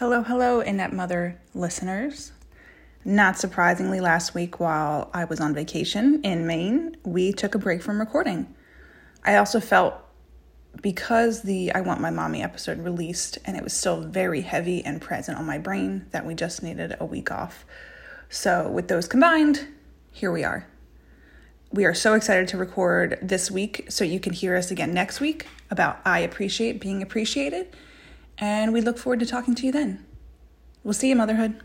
Hello, 0.00 0.22
hello, 0.22 0.60
Inept 0.60 0.94
Mother 0.94 1.38
listeners. 1.52 2.32
Not 3.04 3.36
surprisingly, 3.36 4.00
last 4.00 4.34
week 4.34 4.58
while 4.58 5.10
I 5.12 5.26
was 5.26 5.40
on 5.40 5.52
vacation 5.52 6.22
in 6.22 6.46
Maine, 6.46 6.96
we 7.04 7.34
took 7.34 7.54
a 7.54 7.58
break 7.58 7.82
from 7.82 8.00
recording. 8.00 8.46
I 9.26 9.36
also 9.36 9.60
felt 9.60 9.94
because 10.80 11.42
the 11.42 11.70
I 11.74 11.82
Want 11.82 12.00
My 12.00 12.08
Mommy 12.08 12.42
episode 12.42 12.78
released 12.78 13.36
and 13.44 13.58
it 13.58 13.62
was 13.62 13.74
still 13.74 14.00
very 14.00 14.40
heavy 14.40 14.82
and 14.82 15.02
present 15.02 15.36
on 15.36 15.44
my 15.44 15.58
brain 15.58 16.06
that 16.12 16.24
we 16.24 16.34
just 16.34 16.62
needed 16.62 16.96
a 16.98 17.04
week 17.04 17.30
off. 17.30 17.66
So, 18.30 18.70
with 18.70 18.88
those 18.88 19.06
combined, 19.06 19.68
here 20.10 20.32
we 20.32 20.44
are. 20.44 20.66
We 21.72 21.84
are 21.84 21.92
so 21.92 22.14
excited 22.14 22.48
to 22.48 22.56
record 22.56 23.18
this 23.20 23.50
week 23.50 23.84
so 23.90 24.04
you 24.04 24.18
can 24.18 24.32
hear 24.32 24.56
us 24.56 24.70
again 24.70 24.94
next 24.94 25.20
week 25.20 25.46
about 25.70 26.00
I 26.06 26.20
appreciate 26.20 26.80
being 26.80 27.02
appreciated 27.02 27.76
and 28.40 28.72
we 28.72 28.80
look 28.80 28.98
forward 28.98 29.20
to 29.20 29.26
talking 29.26 29.54
to 29.54 29.66
you 29.66 29.72
then. 29.72 30.04
We'll 30.82 30.94
see 30.94 31.10
you, 31.10 31.16
Motherhood. 31.16 31.60